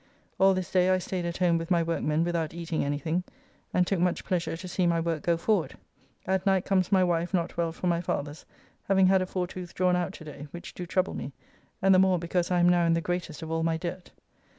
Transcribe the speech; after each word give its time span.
All 0.39 0.55
this 0.55 0.71
day 0.71 0.89
I 0.89 0.97
staid 0.97 1.25
at 1.27 1.37
home 1.37 1.59
with 1.59 1.69
my 1.69 1.83
workmen 1.83 2.23
without 2.23 2.55
eating 2.55 2.83
anything, 2.83 3.23
and 3.71 3.85
took 3.85 3.99
much 3.99 4.25
pleasure 4.25 4.57
to 4.57 4.67
see 4.67 4.87
my 4.87 4.99
work 4.99 5.21
go 5.21 5.37
forward. 5.37 5.77
At 6.25 6.43
night 6.43 6.65
comes 6.65 6.91
my 6.91 7.03
wife 7.03 7.35
not 7.35 7.55
well 7.55 7.71
from 7.71 7.91
my 7.91 8.01
father's, 8.01 8.43
having 8.85 9.05
had 9.05 9.21
a 9.21 9.27
fore 9.27 9.45
tooth 9.45 9.75
drawn 9.75 9.95
out 9.95 10.13
to 10.13 10.23
day, 10.23 10.47
which 10.49 10.73
do 10.73 10.87
trouble 10.87 11.13
me, 11.13 11.33
and 11.83 11.93
the 11.93 11.99
more 11.99 12.17
because 12.17 12.49
I 12.49 12.59
am 12.59 12.67
now 12.69 12.83
in 12.87 12.95
the 12.95 12.99
greatest 12.99 13.43
of 13.43 13.51
all 13.51 13.61
my 13.61 13.77
dirt. 13.77 14.09